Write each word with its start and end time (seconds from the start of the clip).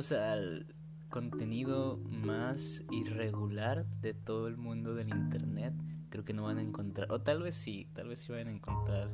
Bienvenidos 0.00 0.32
al 0.32 0.66
contenido 1.10 2.00
más 2.08 2.82
irregular 2.90 3.84
de 4.00 4.14
todo 4.14 4.48
el 4.48 4.56
mundo 4.56 4.94
del 4.94 5.10
internet. 5.10 5.74
Creo 6.08 6.24
que 6.24 6.32
no 6.32 6.44
van 6.44 6.56
a 6.56 6.62
encontrar, 6.62 7.12
o 7.12 7.20
tal 7.20 7.42
vez 7.42 7.54
sí, 7.54 7.86
tal 7.92 8.08
vez 8.08 8.20
sí 8.20 8.32
van 8.32 8.48
a 8.48 8.50
encontrar 8.50 9.10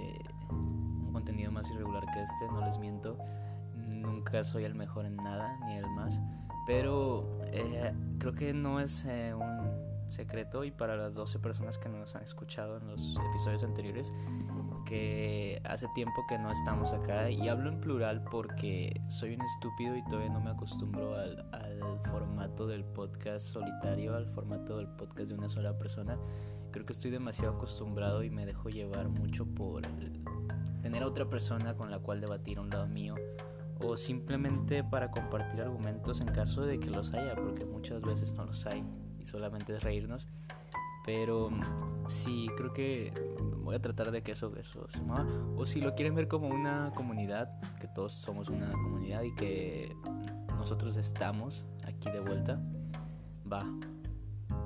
eh, 0.00 0.18
un 0.50 1.12
contenido 1.12 1.52
más 1.52 1.70
irregular 1.70 2.04
que 2.12 2.24
este, 2.24 2.44
no 2.48 2.66
les 2.66 2.76
miento. 2.76 3.16
Nunca 3.76 4.42
soy 4.42 4.64
el 4.64 4.74
mejor 4.74 5.06
en 5.06 5.14
nada, 5.14 5.60
ni 5.64 5.76
el 5.76 5.86
más. 5.90 6.20
Pero 6.66 7.38
eh, 7.44 7.94
creo 8.18 8.34
que 8.34 8.52
no 8.52 8.80
es 8.80 9.04
eh, 9.04 9.32
un 9.32 10.10
secreto 10.10 10.64
y 10.64 10.72
para 10.72 10.96
las 10.96 11.14
12 11.14 11.38
personas 11.38 11.78
que 11.78 11.88
nos 11.88 12.16
han 12.16 12.24
escuchado 12.24 12.78
en 12.78 12.88
los 12.88 13.16
episodios 13.30 13.62
anteriores, 13.62 14.12
que 14.86 15.60
hace 15.64 15.86
tiempo 15.94 16.24
que 16.26 16.38
no 16.38 16.50
estamos 16.50 16.92
acá 16.92 17.30
y 17.30 17.48
hablo 17.48 17.68
en 17.68 17.80
plural 17.80 18.24
porque 18.30 19.00
soy 19.08 19.34
un 19.34 19.42
estúpido 19.42 19.96
y 19.96 20.04
todavía 20.04 20.30
no 20.30 20.40
me 20.40 20.50
acostumbro 20.50 21.14
al, 21.16 21.44
formato 22.10 22.66
del 22.66 22.84
podcast 22.84 23.48
solitario, 23.48 24.14
al 24.14 24.26
formato 24.28 24.78
del 24.78 24.86
podcast 24.86 25.28
de 25.28 25.34
una 25.34 25.48
sola 25.48 25.76
persona. 25.76 26.16
Creo 26.70 26.86
que 26.86 26.92
estoy 26.92 27.10
demasiado 27.10 27.56
acostumbrado 27.56 28.22
y 28.22 28.30
me 28.30 28.46
dejo 28.46 28.68
llevar 28.68 29.08
mucho 29.08 29.44
por 29.44 29.82
tener 30.82 31.02
a 31.02 31.06
otra 31.06 31.28
persona 31.28 31.74
con 31.74 31.90
la 31.90 31.98
cual 31.98 32.20
debatir 32.20 32.58
a 32.58 32.60
un 32.62 32.70
lado 32.70 32.86
mío 32.86 33.16
o 33.80 33.96
simplemente 33.96 34.84
para 34.84 35.10
compartir 35.10 35.60
argumentos 35.60 36.20
en 36.20 36.28
caso 36.28 36.64
de 36.64 36.78
que 36.78 36.90
los 36.90 37.12
haya, 37.12 37.34
porque 37.34 37.64
muchas 37.66 38.00
veces 38.00 38.34
no 38.34 38.44
los 38.46 38.66
hay 38.66 38.84
y 39.18 39.26
solamente 39.26 39.74
es 39.74 39.82
reírnos. 39.82 40.28
Pero 41.06 41.50
sí, 42.08 42.48
creo 42.56 42.72
que 42.72 43.12
voy 43.62 43.74
a 43.76 43.80
tratar 43.80 44.10
de 44.10 44.22
que 44.22 44.32
eso, 44.32 44.52
eso 44.56 44.86
se 44.88 45.00
mueva. 45.00 45.26
O 45.56 45.66
si 45.66 45.80
lo 45.80 45.94
quieren 45.94 46.14
ver 46.14 46.28
como 46.28 46.48
una 46.48 46.92
comunidad, 46.94 47.48
que 47.80 47.88
todos 47.88 48.12
somos 48.12 48.48
una 48.48 48.70
comunidad 48.72 49.22
y 49.22 49.34
que 49.34 49.96
nosotros 50.56 50.96
estamos 50.96 51.64
aquí 51.86 52.10
de 52.10 52.20
vuelta, 52.20 52.60
va. 53.50 53.60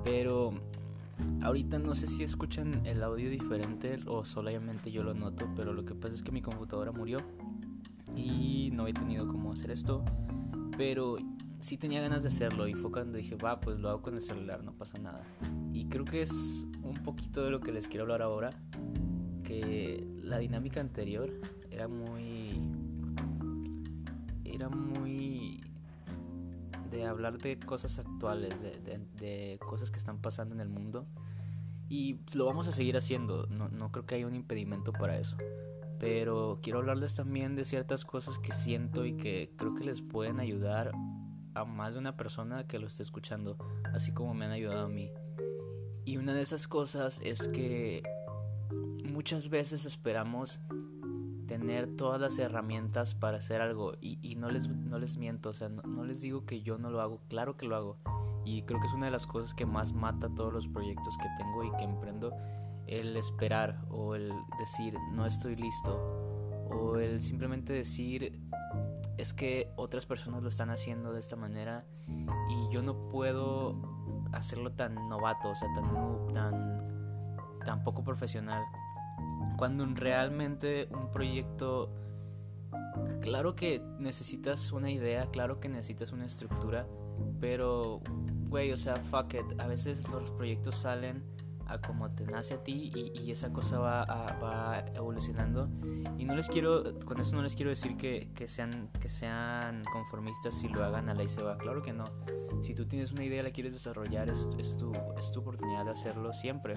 Pero 0.03 0.53
ahorita 1.43 1.79
no 1.79 1.93
sé 1.95 2.07
si 2.07 2.23
escuchan 2.23 2.85
el 2.85 3.03
audio 3.03 3.29
diferente 3.29 3.99
o 4.07 4.25
solamente 4.25 4.91
yo 4.91 5.03
lo 5.03 5.13
noto, 5.13 5.47
pero 5.55 5.73
lo 5.73 5.85
que 5.85 5.93
pasa 5.93 6.13
es 6.13 6.23
que 6.23 6.31
mi 6.31 6.41
computadora 6.41 6.91
murió 6.91 7.17
y 8.15 8.69
no 8.73 8.87
he 8.87 8.93
tenido 8.93 9.27
cómo 9.27 9.53
hacer 9.53 9.71
esto. 9.71 10.03
Pero 10.77 11.17
sí 11.61 11.77
tenía 11.77 12.01
ganas 12.01 12.23
de 12.23 12.29
hacerlo 12.29 12.67
y 12.67 12.73
fue 12.73 12.91
cuando 12.91 13.17
dije, 13.17 13.35
va, 13.35 13.59
pues 13.59 13.79
lo 13.79 13.89
hago 13.89 14.01
con 14.01 14.15
el 14.15 14.21
celular, 14.21 14.63
no 14.63 14.73
pasa 14.73 14.97
nada. 14.99 15.23
Y 15.71 15.85
creo 15.85 16.05
que 16.05 16.21
es 16.21 16.67
un 16.83 16.95
poquito 17.03 17.43
de 17.43 17.51
lo 17.51 17.59
que 17.59 17.71
les 17.71 17.87
quiero 17.87 18.03
hablar 18.03 18.21
ahora, 18.21 18.49
que 19.43 20.05
la 20.21 20.37
dinámica 20.37 20.79
anterior 20.79 21.31
era 21.69 21.87
muy... 21.87 22.59
era 24.43 24.69
muy... 24.69 25.63
de 26.89 27.05
hablar 27.05 27.37
de 27.37 27.57
cosas 27.59 27.99
actuales, 27.99 28.61
de, 28.61 28.99
de, 29.19 29.59
cosas 29.59 29.91
que 29.91 29.97
están 29.97 30.19
pasando 30.19 30.55
en 30.55 30.61
el 30.61 30.69
mundo. 30.69 31.05
Y 31.89 32.19
lo 32.35 32.45
vamos 32.45 32.67
a 32.67 32.71
seguir 32.71 32.95
haciendo, 32.95 33.47
no, 33.47 33.67
no 33.69 33.91
creo 33.91 34.05
que 34.05 34.15
haya 34.15 34.27
un 34.27 34.35
impedimento 34.35 34.93
para 34.93 35.19
eso 35.19 35.37
pero 36.01 36.57
quiero 36.63 36.79
hablarles 36.79 37.13
también 37.13 37.55
de 37.55 37.63
ciertas 37.63 38.05
cosas 38.05 38.39
que 38.39 38.53
siento 38.53 39.05
y 39.05 39.17
que 39.17 39.51
creo 39.55 39.75
que 39.75 39.83
les 39.83 40.01
pueden 40.01 40.39
ayudar 40.39 40.93
a 41.53 41.65
más 41.65 41.93
de 41.93 41.99
una 41.99 42.15
persona 42.15 42.65
que 42.65 42.79
lo 42.79 42.87
esté 42.87 43.03
escuchando, 43.03 43.57
así 43.93 44.13
como 44.13 44.33
me 44.33 44.45
han 44.45 44.51
ayudado 44.51 44.85
a 44.85 44.89
mí. 44.89 45.11
Y 46.05 46.17
una 46.17 46.33
de 46.33 46.41
esas 46.41 46.67
cosas 46.67 47.21
es 47.23 47.47
que 47.47 48.03
muchas 49.03 49.49
veces 49.49 49.85
esperamos 49.85 50.61
tener 51.47 51.95
todas 51.95 52.19
las 52.19 52.39
herramientas 52.39 53.13
para 53.13 53.37
hacer 53.37 53.61
algo 53.61 53.93
y, 53.99 54.35
no, 54.35 54.49
les, 54.49 54.69
no 54.69 54.97
les 54.99 55.17
miento, 55.17 55.49
o 55.49 55.53
sea, 55.53 55.69
no, 55.69 56.05
les 56.05 56.21
digo 56.21 56.45
que 56.45 56.61
yo 56.61 56.77
no 56.77 56.89
lo 56.89 57.01
hago, 57.01 57.21
claro 57.27 57.57
que 57.57 57.65
lo 57.65 57.75
hago. 57.75 57.97
Y 58.45 58.63
creo 58.63 58.79
que 58.79 58.87
es 58.87 58.93
una 58.93 59.05
de 59.05 59.11
las 59.11 59.27
cosas 59.27 59.53
que 59.53 59.65
más 59.65 59.93
mata 59.93 60.33
todos 60.33 60.51
los 60.51 60.67
proyectos 60.67 61.15
que 61.17 61.27
tengo 61.37 61.63
y 61.63 61.71
que 61.77 61.83
emprendo, 61.83 62.33
el 62.87 63.15
esperar 63.15 63.79
o 63.89 64.15
el 64.15 64.31
decir 64.59 64.95
no 65.11 65.25
estoy 65.25 65.55
listo 65.55 66.30
o 66.71 66.97
el 66.97 67.21
simplemente 67.21 67.73
decir 67.73 68.39
es 69.17 69.33
que 69.33 69.71
otras 69.75 70.05
personas 70.05 70.41
lo 70.41 70.49
están 70.49 70.69
haciendo 70.69 71.13
de 71.13 71.19
esta 71.19 71.35
manera 71.35 71.85
y 72.07 72.73
yo 72.73 72.81
no 72.81 73.09
puedo 73.09 73.75
hacerlo 74.31 74.71
tan 74.71 74.95
novato, 75.09 75.49
o 75.49 75.55
sea, 75.55 75.67
tan 75.73 76.33
tan, 76.33 77.59
tan 77.65 77.83
poco 77.83 78.03
profesional. 78.03 78.63
Cuando 79.57 79.85
realmente 79.85 80.87
un 80.91 81.11
proyecto, 81.11 81.91
claro 83.21 83.55
que 83.55 83.81
necesitas 83.99 84.71
una 84.71 84.89
idea, 84.89 85.27
claro 85.27 85.59
que 85.59 85.69
necesitas 85.69 86.11
una 86.11 86.25
estructura, 86.25 86.87
pero, 87.39 88.01
güey, 88.49 88.71
o 88.71 88.77
sea, 88.77 88.95
fuck 88.95 89.33
it, 89.35 89.59
a 89.59 89.67
veces 89.67 90.07
los 90.09 90.31
proyectos 90.31 90.75
salen 90.75 91.23
a 91.71 91.79
como 91.79 92.09
te 92.11 92.25
nace 92.25 92.55
a 92.55 92.63
ti 92.63 92.91
y, 92.95 93.31
esa 93.31 93.51
cosa 93.53 93.79
va, 93.79 94.05
va, 94.41 94.85
evolucionando. 94.93 95.69
Y 96.17 96.25
no 96.25 96.35
les 96.35 96.47
quiero, 96.49 96.99
con 97.05 97.19
eso 97.19 97.35
no 97.35 97.41
les 97.41 97.55
quiero 97.55 97.69
decir 97.69 97.95
que, 97.97 98.29
que, 98.35 98.47
sean, 98.47 98.89
que 98.99 99.09
sean 99.09 99.81
conformistas 99.91 100.55
si 100.55 100.67
lo 100.67 100.83
hagan 100.83 101.09
a 101.09 101.13
la 101.13 101.23
y 101.23 101.29
se 101.29 101.41
va. 101.41 101.57
Claro 101.57 101.81
que 101.81 101.93
no. 101.93 102.03
Si 102.61 102.75
tú 102.75 102.85
tienes 102.85 103.11
una 103.11 103.23
idea 103.23 103.41
y 103.41 103.43
la 103.43 103.51
quieres 103.51 103.73
desarrollar, 103.73 104.29
es, 104.29 104.49
es, 104.57 104.77
tu, 104.77 104.91
es 105.17 105.31
tu 105.31 105.39
oportunidad 105.39 105.85
de 105.85 105.91
hacerlo 105.91 106.33
siempre. 106.33 106.73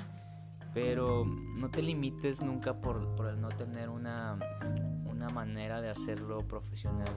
Pero 0.73 1.25
no 1.25 1.71
te 1.71 1.83
limites 1.83 2.43
nunca 2.43 2.81
por, 2.81 3.15
por 3.17 3.37
no 3.37 3.49
tener 3.49 3.89
una, 3.89 4.39
una 5.07 5.29
manera 5.29 5.81
de 5.81 5.91
hacerlo 5.91 6.39
profesional. 6.47 7.09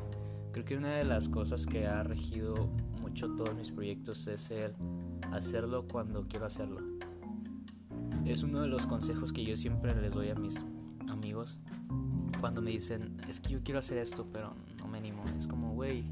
Creo 0.51 0.65
que 0.65 0.77
una 0.77 0.95
de 0.95 1.03
las 1.03 1.29
cosas 1.29 1.65
que 1.65 1.87
ha 1.87 2.03
regido 2.03 2.55
mucho 3.01 3.35
todos 3.35 3.55
mis 3.55 3.71
proyectos 3.71 4.27
es 4.27 4.51
el 4.51 4.73
hacerlo 5.31 5.85
cuando 5.87 6.27
quiero 6.27 6.45
hacerlo 6.45 6.96
es 8.31 8.43
uno 8.43 8.61
de 8.61 8.67
los 8.67 8.85
consejos 8.85 9.31
que 9.31 9.43
yo 9.43 9.55
siempre 9.55 9.95
les 9.99 10.11
doy 10.11 10.29
a 10.29 10.35
mis 10.35 10.65
amigos 11.07 11.57
cuando 12.39 12.61
me 12.61 12.71
dicen, 12.71 13.17
es 13.29 13.39
que 13.39 13.49
yo 13.53 13.63
quiero 13.63 13.79
hacer 13.79 13.97
esto, 13.97 14.27
pero 14.31 14.53
no 14.79 14.87
me 14.87 14.97
animo. 14.97 15.23
Es 15.37 15.47
como, 15.47 15.73
güey, 15.73 16.03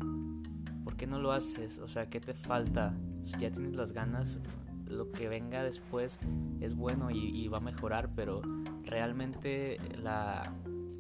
¿por 0.84 0.96
qué 0.96 1.08
no 1.08 1.20
lo 1.20 1.32
haces? 1.32 1.80
O 1.80 1.88
sea, 1.88 2.10
¿qué 2.10 2.20
te 2.20 2.34
falta? 2.34 2.96
Si 3.22 3.38
ya 3.40 3.52
tienes 3.52 3.76
las 3.76 3.92
ganas, 3.92 4.40
lo 4.88 5.12
que 5.12 5.28
venga 5.28 5.64
después 5.64 6.20
es 6.62 6.74
bueno 6.74 7.12
y, 7.12 7.48
va 7.48 7.58
a 7.58 7.62
mejorar, 7.62 8.10
pero 8.16 8.42
realmente 8.84 9.78
la, 10.02 10.42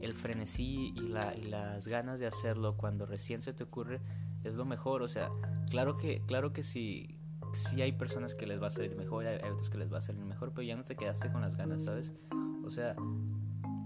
el 0.01 0.13
frenesí 0.13 0.91
y, 0.95 1.07
la, 1.07 1.35
y 1.35 1.43
las 1.43 1.87
ganas 1.87 2.19
de 2.19 2.27
hacerlo 2.27 2.75
cuando 2.77 3.05
recién 3.05 3.41
se 3.41 3.53
te 3.53 3.63
ocurre 3.63 4.01
es 4.43 4.53
lo 4.55 4.65
mejor. 4.65 5.01
O 5.01 5.07
sea, 5.07 5.29
claro 5.69 5.97
que, 5.97 6.21
claro 6.25 6.51
que 6.51 6.63
si 6.63 7.17
sí 7.55 7.81
hay 7.81 7.91
personas 7.91 8.35
que 8.35 8.45
les 8.45 8.61
va 8.61 8.67
a 8.67 8.71
salir 8.71 8.95
mejor, 8.95 9.25
hay, 9.25 9.37
otras 9.49 9.69
que 9.69 9.77
les 9.77 9.91
va 9.91 9.99
a 9.99 10.01
salir 10.01 10.23
mejor, 10.23 10.51
pero 10.51 10.63
ya 10.63 10.75
no 10.75 10.83
te 10.83 10.95
quedaste 10.95 11.31
con 11.31 11.41
las 11.41 11.55
ganas, 11.55 11.83
¿sabes? 11.83 12.13
O 12.65 12.69
sea, 12.69 12.95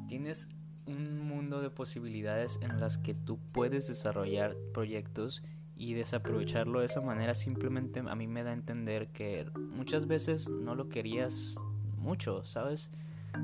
tienes 0.08 0.50
un 0.86 1.28
mundo 1.28 1.62
de 1.62 1.70
posibilidades 1.70 2.60
en 2.62 2.80
las 2.80 2.98
que 2.98 3.14
tú 3.14 3.40
puedes 3.54 3.88
desarrollar 3.88 4.56
proyectos 4.74 5.44
y 5.76 5.94
desaprovecharlo 5.94 6.80
de 6.80 6.88
esa 6.88 7.00
manera 7.02 7.34
simplemente 7.34 8.02
a 8.02 8.16
mí 8.16 8.28
me 8.28 8.44
da 8.44 8.50
a 8.50 8.54
entender 8.54 9.08
que 9.10 9.50
muchas 9.56 10.08
veces 10.08 10.50
no 10.50 10.76
lo 10.76 10.90
querías 10.90 11.56
mucho, 11.98 12.44
¿sabes? 12.44 12.92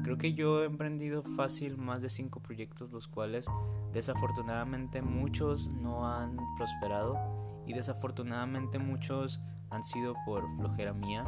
Creo 0.03 0.17
que 0.17 0.33
yo 0.33 0.63
he 0.63 0.65
emprendido 0.65 1.23
fácil 1.23 1.77
más 1.77 2.01
de 2.01 2.09
cinco 2.09 2.41
proyectos, 2.41 2.91
los 2.91 3.07
cuales 3.07 3.45
desafortunadamente 3.93 5.01
muchos 5.01 5.69
no 5.69 6.07
han 6.07 6.37
prosperado 6.57 7.15
y 7.65 7.73
desafortunadamente 7.73 8.79
muchos 8.79 9.41
han 9.69 9.83
sido 9.83 10.15
por 10.25 10.49
flojera 10.55 10.93
mía 10.93 11.25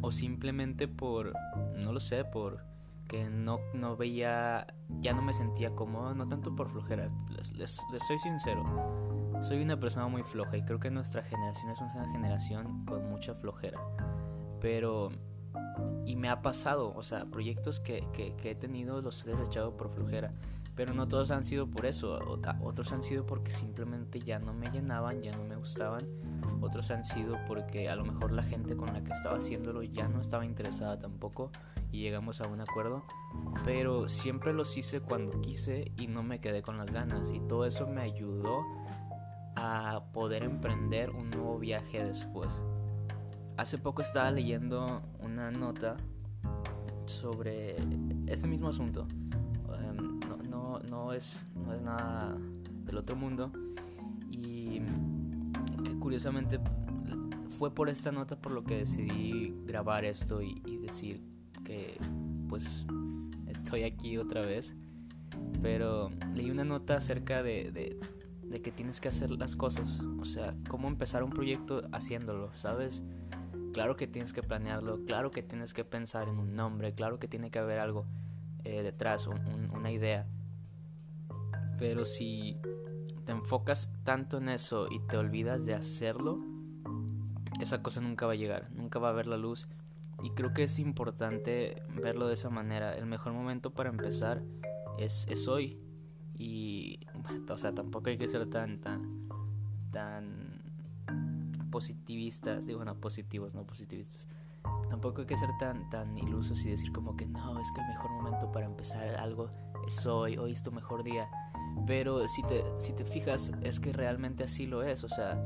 o 0.00 0.12
simplemente 0.12 0.88
por, 0.88 1.32
no 1.74 1.92
lo 1.92 2.00
sé, 2.00 2.24
por 2.24 2.64
que 3.08 3.28
no, 3.30 3.60
no 3.72 3.96
veía, 3.96 4.66
ya 5.00 5.12
no 5.12 5.22
me 5.22 5.32
sentía 5.32 5.70
cómodo, 5.70 6.14
no 6.14 6.28
tanto 6.28 6.54
por 6.54 6.70
flojera, 6.70 7.10
les, 7.30 7.52
les, 7.52 7.80
soy 8.06 8.18
sincero, 8.18 8.64
soy 9.40 9.62
una 9.62 9.78
persona 9.78 10.08
muy 10.08 10.22
floja 10.22 10.56
y 10.56 10.62
creo 10.62 10.80
que 10.80 10.90
nuestra 10.90 11.22
generación 11.22 11.70
es 11.70 11.80
una 11.80 12.10
generación 12.10 12.84
con 12.84 13.08
mucha 13.08 13.34
flojera, 13.34 13.80
pero, 14.60 15.10
y 16.04 16.16
me 16.16 16.28
ha 16.28 16.42
pasado, 16.42 16.92
o 16.94 17.02
sea, 17.02 17.26
proyectos 17.26 17.80
que, 17.80 18.06
que, 18.12 18.34
que 18.34 18.52
he 18.52 18.54
tenido 18.54 19.00
los 19.00 19.24
he 19.24 19.30
desechado 19.30 19.76
por 19.76 19.90
flojera, 19.90 20.32
pero 20.76 20.92
no 20.92 21.08
todos 21.08 21.30
han 21.30 21.42
sido 21.42 21.66
por 21.66 21.86
eso, 21.86 22.18
otros 22.60 22.92
han 22.92 23.02
sido 23.02 23.24
porque 23.24 23.50
simplemente 23.50 24.18
ya 24.18 24.38
no 24.38 24.52
me 24.52 24.66
llenaban, 24.66 25.22
ya 25.22 25.32
no 25.32 25.42
me 25.42 25.56
gustaban, 25.56 26.02
otros 26.60 26.90
han 26.90 27.02
sido 27.02 27.38
porque 27.48 27.88
a 27.88 27.96
lo 27.96 28.04
mejor 28.04 28.30
la 28.30 28.42
gente 28.42 28.76
con 28.76 28.92
la 28.92 29.02
que 29.02 29.12
estaba 29.12 29.38
haciéndolo 29.38 29.82
ya 29.82 30.06
no 30.06 30.20
estaba 30.20 30.44
interesada 30.44 30.98
tampoco 30.98 31.50
y 31.90 32.02
llegamos 32.02 32.42
a 32.42 32.48
un 32.48 32.60
acuerdo, 32.60 33.04
pero 33.64 34.06
siempre 34.06 34.52
los 34.52 34.76
hice 34.76 35.00
cuando 35.00 35.40
quise 35.40 35.92
y 35.96 36.08
no 36.08 36.22
me 36.22 36.40
quedé 36.40 36.60
con 36.60 36.76
las 36.76 36.92
ganas 36.92 37.30
y 37.30 37.40
todo 37.40 37.64
eso 37.64 37.86
me 37.86 38.02
ayudó 38.02 38.62
a 39.56 40.04
poder 40.12 40.42
emprender 40.42 41.10
un 41.10 41.30
nuevo 41.30 41.58
viaje 41.58 42.04
después. 42.04 42.62
Hace 43.56 43.78
poco 43.78 44.02
estaba 44.02 44.30
leyendo 44.30 45.02
una 45.20 45.50
nota 45.50 45.96
sobre 47.06 47.76
ese 48.26 48.46
mismo 48.46 48.68
asunto 48.68 49.06
no, 50.80 51.12
es, 51.12 51.40
no 51.54 51.72
es 51.74 51.82
nada 51.82 52.36
del 52.84 52.96
otro 52.96 53.16
mundo. 53.16 53.50
Y 54.30 54.80
Y 55.84 55.94
curiosamente 55.98 56.58
fue 57.48 57.74
por 57.74 57.88
esta 57.88 58.12
nota 58.12 58.36
por 58.36 58.52
lo 58.52 58.64
que 58.64 58.78
decidí 58.78 59.54
grabar 59.64 60.04
esto 60.04 60.42
y, 60.42 60.60
decir 60.86 61.20
que 61.64 61.98
pues 62.48 62.86
estoy 63.48 63.82
aquí 63.82 64.18
otra 64.18 64.42
vez. 64.42 64.74
Pero 65.62 66.10
leí 66.34 66.50
una 66.50 66.64
nota 66.64 66.96
acerca 66.96 67.42
de, 67.42 67.72
de, 67.72 67.98
de, 68.44 68.62
que 68.62 68.70
tienes 68.70 69.00
que 69.00 69.08
hacer 69.08 69.30
las 69.30 69.56
cosas. 69.56 69.98
O 70.20 70.24
sea, 70.24 70.54
cómo 70.68 70.86
empezar 70.88 71.24
un 71.24 71.30
proyecto 71.30 71.82
haciéndolo, 71.92 72.54
¿sabes? 72.54 73.02
Claro 73.72 73.96
que 73.96 74.06
tienes 74.06 74.32
que 74.32 74.42
planearlo, 74.42 75.04
claro 75.04 75.30
que 75.30 75.42
tienes 75.42 75.74
que 75.74 75.84
pensar 75.84 76.28
en 76.28 76.38
un 76.38 76.54
nombre, 76.54 76.94
claro 76.94 77.18
que 77.18 77.28
tiene 77.28 77.50
que 77.50 77.58
haber 77.58 77.78
algo 77.78 78.06
eh, 78.64 78.82
detrás, 78.82 79.26
una 79.26 79.90
idea. 79.90 80.26
Pero 81.78 82.04
si 82.04 82.56
te 83.24 83.32
enfocas 83.32 83.90
tanto 84.04 84.38
en 84.38 84.48
eso 84.48 84.86
y 84.90 85.00
te 85.00 85.16
olvidas 85.16 85.64
de 85.64 85.74
hacerlo, 85.74 86.38
esa 87.60 87.82
cosa 87.82 88.00
nunca 88.00 88.26
va 88.26 88.32
a 88.32 88.36
llegar, 88.36 88.70
nunca 88.70 88.98
va 88.98 89.10
a 89.10 89.12
ver 89.12 89.26
la 89.26 89.36
luz. 89.36 89.68
Y 90.22 90.30
creo 90.30 90.54
que 90.54 90.62
es 90.62 90.78
importante 90.78 91.82
verlo 91.94 92.26
de 92.26 92.34
esa 92.34 92.48
manera. 92.48 92.94
El 92.94 93.06
mejor 93.06 93.32
momento 93.32 93.70
para 93.70 93.90
empezar 93.90 94.42
es, 94.98 95.26
es 95.28 95.46
hoy. 95.48 95.78
Y, 96.38 97.00
o 97.48 97.58
sea, 97.58 97.74
tampoco 97.74 98.08
hay 98.08 98.18
que 98.18 98.28
ser 98.28 98.48
tan, 98.48 98.80
tan, 98.80 99.28
tan 99.90 101.68
positivistas. 101.70 102.66
Digo, 102.66 102.84
no, 102.84 102.96
positivos, 102.98 103.54
no 103.54 103.64
positivistas. 103.64 104.26
Tampoco 104.88 105.20
hay 105.22 105.26
que 105.26 105.36
ser 105.36 105.50
tan, 105.58 105.88
tan 105.90 106.16
ilusos 106.16 106.64
y 106.64 106.70
decir 106.70 106.92
como 106.92 107.16
que 107.16 107.26
no, 107.26 107.60
es 107.60 107.70
que 107.72 107.80
el 107.80 107.88
mejor 107.88 108.10
momento 108.12 108.50
para 108.52 108.66
empezar 108.66 109.16
algo 109.16 109.50
es 109.86 110.06
hoy, 110.06 110.36
hoy 110.36 110.52
es 110.52 110.62
tu 110.62 110.72
mejor 110.72 111.02
día. 111.02 111.28
Pero 111.86 112.26
si 112.28 112.42
te, 112.42 112.64
si 112.78 112.92
te 112.92 113.04
fijas, 113.04 113.52
es 113.62 113.80
que 113.80 113.92
realmente 113.92 114.44
así 114.44 114.66
lo 114.66 114.82
es. 114.82 115.04
O 115.04 115.08
sea, 115.08 115.42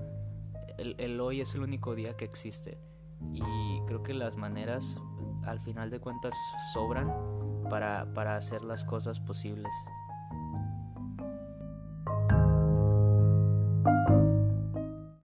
el, 0.78 1.20
hoy 1.20 1.40
es 1.40 1.54
el 1.54 1.62
único 1.62 1.94
día 1.94 2.16
que 2.16 2.24
existe. 2.24 2.78
Y 3.32 3.80
creo 3.86 4.02
que 4.02 4.14
las 4.14 4.36
maneras, 4.36 4.98
al 5.44 5.60
final 5.60 5.90
de 5.90 6.00
cuentas, 6.00 6.34
sobran 6.72 7.12
para, 7.68 8.12
para 8.14 8.36
hacer 8.36 8.62
las 8.62 8.84
cosas 8.84 9.20
posibles. 9.20 9.72